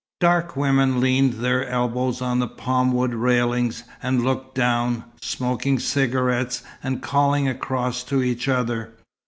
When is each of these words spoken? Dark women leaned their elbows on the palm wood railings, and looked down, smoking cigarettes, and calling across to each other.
Dark 0.19 0.55
women 0.55 0.99
leaned 0.99 1.33
their 1.33 1.69
elbows 1.69 2.23
on 2.23 2.39
the 2.39 2.47
palm 2.47 2.91
wood 2.91 3.13
railings, 3.13 3.83
and 4.01 4.23
looked 4.23 4.55
down, 4.55 5.03
smoking 5.21 5.77
cigarettes, 5.77 6.63
and 6.81 7.03
calling 7.03 7.47
across 7.47 8.03
to 8.05 8.23
each 8.23 8.47
other. 8.47 8.93